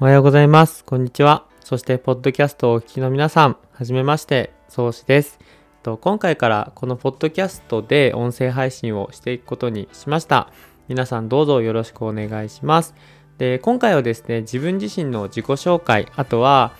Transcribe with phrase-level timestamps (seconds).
[0.00, 0.84] おはようございます。
[0.84, 1.46] こんにちは。
[1.60, 5.38] そして、ポッドキャストをお聞きの皆さん、はじめまして、宗志です。
[6.00, 10.48] 今回からこのポッドキャストで音声配信をしていくことにしました。
[10.88, 12.94] 皆さんどうぞよろしくお願いします。
[13.38, 16.72] で、今回はですね、自分自身の自己紹介、あとは、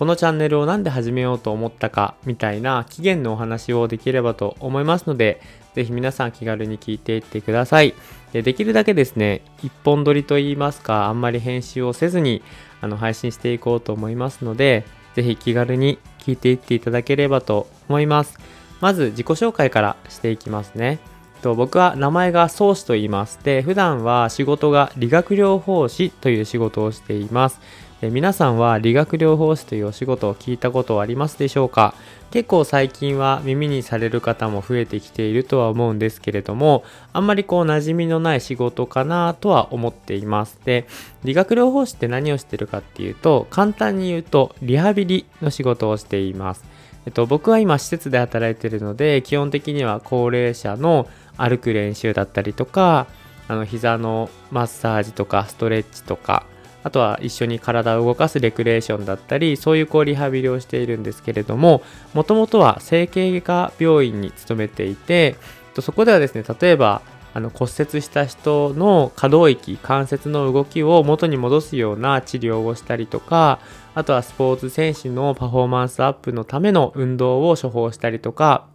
[0.00, 5.42] このチャンネルをなんで始めようと思ったかみたいな期限のお話をできればと思いますので、
[5.74, 7.92] ぜひ皆さん気軽に聞いていってください。
[8.32, 12.42] でできるだけですね、一本撮りといいますか、あんまり編集をせずに
[12.80, 14.86] あの配信していこうと思いますので、
[15.16, 18.38] ぜひ気軽に聞いていっていただければと思います。
[18.80, 20.98] まず自己紹介からしていきますね。
[21.42, 23.38] と僕は名前が宗師と言います。
[23.42, 27.60] で、普段は仕事が理学療法士という仕事をしています。
[28.00, 31.94] で皆さんは理学療法士というお仕事を聞いたことはありますでしょうか？
[32.30, 36.82] 結構最近は耳にされる方も増えてきているとは思うんですけれども
[37.12, 40.58] あんまりこう馴染みのない仕事かなとは思っています。
[40.64, 40.86] で
[41.24, 46.64] 理学療法士って何をしてるかっていうと簡単に言うとリハビリの仕事をしています。
[47.04, 53.06] えっと、僕は今施設で働いてるので基本的には高齢者の歩く練習だったりとか
[53.48, 56.44] あの膝のマッサージとかストレッチとか
[56.82, 61.82] あとは一緒に体を動かすレクレーションだったりそういうこうリハビリをしているんですけれども
[62.14, 65.36] もともとは整形外科病院に勤めていて
[65.80, 73.60] そこではですね例えばあの骨折した人の可動域関節の動きを元に戻すような治療をしたりとか
[73.94, 78.66] あとはスポーツ選手のパフォーマンスアップのための運動を処方したりとか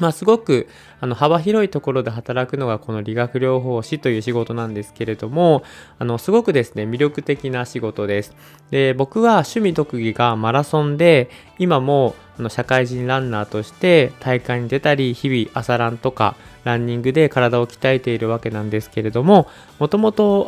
[0.00, 0.68] まあ、すごく
[1.00, 5.62] あの幅広いところで働くのがこの理学療法士という仕事なんですけれども
[5.98, 8.34] あのすごくですね魅力的な仕事です。
[8.70, 19.48] で僕は趣味特技がマラソンで今もあの社会人ランナーとして大会に出たり日々朝ランとかランニングで体を鍛えているわけなんですけれども
[19.78, 20.46] もともと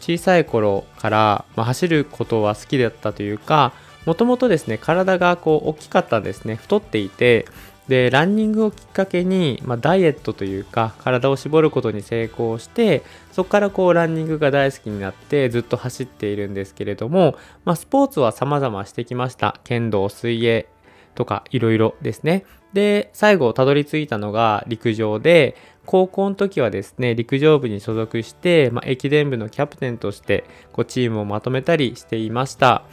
[0.00, 3.72] 小さい頃から、まあ、走ることは好きだったというか
[4.04, 7.46] もともとですね体がこう大きかったんですね太っていて
[7.92, 17.36] でランニングをきっかけに、まあ、ダイエットというか体を絞ることに成功してそこからこうランニングが大好きになってずっと走っているんですけれども、
[17.66, 19.60] まあ、スポーツは様々してきました。
[19.64, 20.66] 剣道水泳
[21.14, 22.46] とかいろいろですね。
[22.72, 25.54] で最後たどり着いたのが陸上で
[25.84, 32.84] 高校の時はですね陸上部に所属して、まあ、駅伝部のキャプテンとしてこうチームをまとめたりしていました。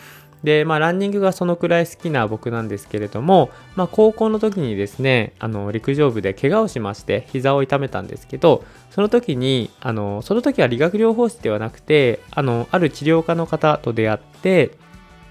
[0.43, 14.71] で、まあ、ランニングがそのくらい好きな僕なんですけれども、まあ、高校の時にですね、あの、陸上部で怪我をしまして、膝を痛めたんですけど、その時に、あの、その時は理学療法士ではなくて、あの、ある治療家の方と出会って、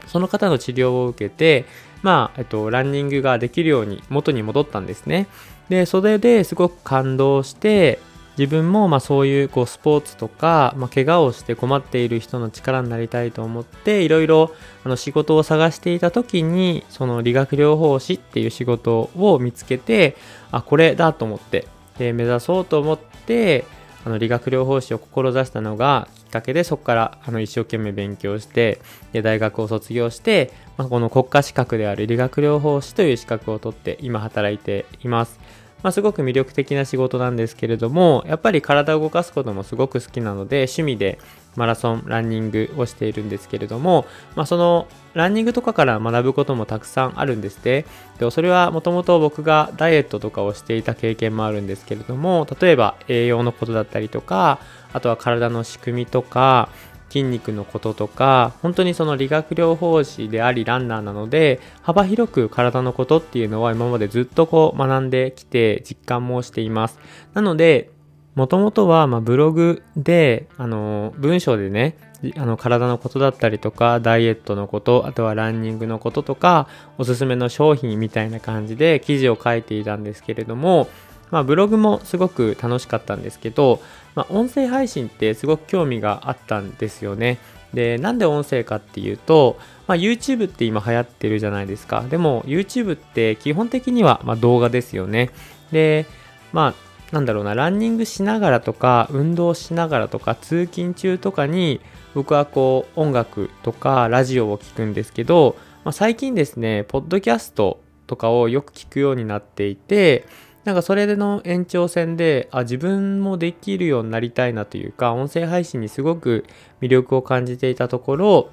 [0.07, 1.65] その方の治療を受けて、
[2.03, 5.27] まあ、えっと、ランニングができるように元に戻ったんですね。
[5.69, 7.99] で、それですごく感動して、
[8.39, 14.55] 自分もまあそういうこうスポーツとか、まあ、怪我をして困っている人の力になりたいと思っていろいろ
[14.85, 20.17] あの仕事を探していた時にその理学療法士っていう仕事を見つけて
[20.53, 21.67] あこれだと思って
[21.99, 23.65] で目指そうと思って
[24.05, 28.81] あの理学療法士を志したのがきっかけでそこからあの一生懸命勉強して
[29.13, 35.41] で大学を卒業して、まあ、この国家資格である理学療法士という資格を取って今働いています。
[35.83, 41.19] まあ、すごく魅力的な仕事なんですけれどもやっぱり体を動かすこともすごく好きなので趣味で
[41.57, 44.07] マラソンランニングをしているんですけれども、
[44.37, 47.85] まあ、そのランニングとかから学ぶこともたくさんあるんですね
[48.19, 54.61] でそれはもともと僕がダイエットとかをしていた経験もあるんですけれども例えば栄養のことだったりとか
[54.93, 56.69] あとは体の仕組みとか
[57.09, 66.99] 筋肉のこととか本当にその理学療法士でありランナーなので幅広く体のことっていうのは今までずっとこう学んできて実感もしています。
[67.35, 67.91] なので
[68.35, 71.97] もともとはまブログであの文章でね
[72.37, 80.89] あの体のことだったりとかダイエットのことあとはランニングのこととかおすすめの商品みたいな感じで記事を書いていたんですけれども
[81.31, 83.81] まあ、ブログもすごく楽しかったんですけど、
[84.19, 87.39] まあ、音声配信ってすごく興味があったんですよね。
[87.73, 92.05] で、なんで音声かっていうと、まあ、YouTube って今流行ってるじゃないですか。
[92.11, 95.31] でも YouTube って基本的にはま動画ですよね。
[95.71, 96.05] で、
[96.53, 101.81] まあ、なんだろうな、ランニングしながらとか、運動しながらとか、通勤中とかに、
[102.17, 105.55] 僕はこう、音楽とかラジオを聴くんですけど、
[105.85, 110.27] まあ、最近ですね、ポッドキャストとかをよく聞くようになっていて、
[110.69, 116.45] なんかそれでの延長線であ自分もできるようになりたいなというか音声配信にすごく
[116.83, 118.51] 魅力を感じていたところ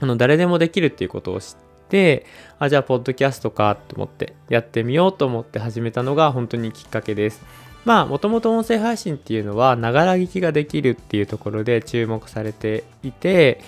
[0.00, 1.56] あの誰でもできるっていうことを知っ
[1.90, 2.24] て
[2.58, 7.42] あじゃあポッドキャストかと思ってやってみようと思って始めたのが本当にきっかけです。
[7.84, 13.60] まあもともと音声配信っていうのはながら聞きができるっていうところで注目されていて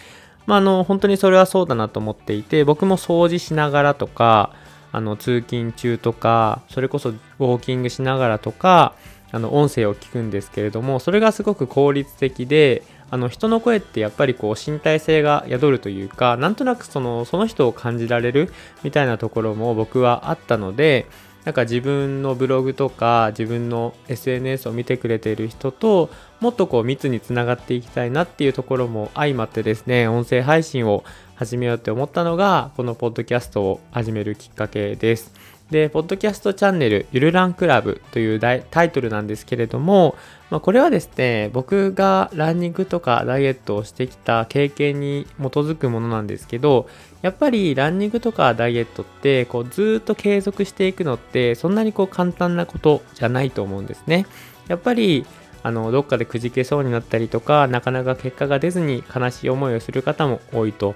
[0.46, 4.52] まあ、あの本当にそれはそうだなと思っていて僕も掃除しながらとか
[4.94, 8.94] あの通勤中とかそれこそウォーキングしながらとか
[9.32, 18.52] あの音声を聞くんですけれどもそれがすごく効率的であの人の声ってやっぱりこう身体性が宿るというかなんとなくそのその人を感じられる
[18.84, 21.06] みたいなところも僕はあったので
[21.44, 26.08] なんか自分のブログとか自分の SNS を見てくれている人と
[26.38, 31.02] もっとこう密につながっていきたいなっていうところも相まってですね音声配信を
[31.36, 35.32] 始めようって思ったのがこのポッドキャストを始めるきっかけです。
[35.70, 40.14] で、ポッドキャストチャンネル、ゆるランクラブというタイトルなんですけれども、
[40.50, 46.88] まあ、これはですね、僕がランニングとかダイエットをしてきた経験に基づくものなんですけど、
[47.22, 54.26] やっぱりランニングとかダイエットって、こうずっと継続していくのって、そんなにこう簡単なことじゃないと思うんですね。
[54.68, 55.24] やっぱり、
[55.62, 60.94] あの、どっかでくじけそうになったりとか、なかなか結果が出ずに悲しい思いをする方も多いと。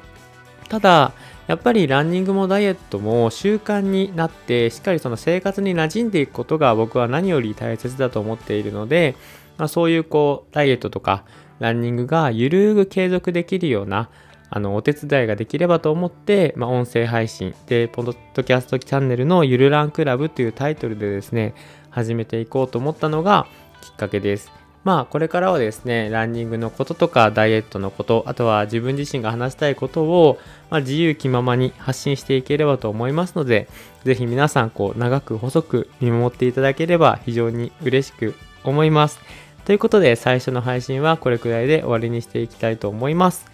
[0.68, 1.12] ただ、
[1.48, 9.16] やっぱりランニングもダイエットも習慣になってしっかりその生活に馴染んでいくことが僕は何より大切だと思っているので、
[9.56, 11.24] まあ、そういうこうダイエットとか
[11.58, 14.10] ランニングがゆるーく継続できるような
[14.50, 21.54] あのお手伝いができればと思って、まあ、音声配信でポッドキャストチャンネルのゆるランクラブというタイトルでですね
[21.88, 23.46] 始めていこうと思ったのが
[23.80, 24.57] きっかけです。
[24.88, 30.38] まあこれからはですねランニングのこととかダイエットのことあとは自分自身が話したいことを、
[30.70, 33.68] まあ、自由気ままに発信していければと思いますので
[34.04, 39.20] 是非皆さんこう長く細く見守っていただければ非常に嬉しく思います。
[39.66, 43.44] ということで最初の配信はこれくらいで終わりにしていきたいと思います。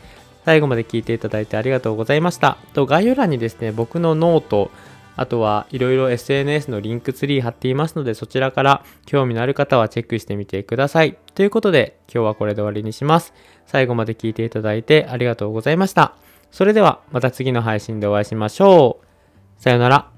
[0.45, 2.59] 最後まで聞いていただいてありがとうございました。
[2.75, 4.71] と概要欄にですね僕のノート
[5.17, 11.17] あとはいろいろ SNS のリンクツリー貼っていますのでそちらから興味のある方はチェックしてみてください。
[11.35, 13.35] ということで今日はこれで終わりにします。
[13.67, 16.15] 最後まで聞いていただいてありがとうございました。
[16.51, 19.63] それではまた次の配信でお会いしましょう。
[19.63, 20.14] さよなら。